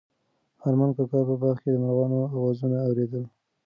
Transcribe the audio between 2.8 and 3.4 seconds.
اورېدل.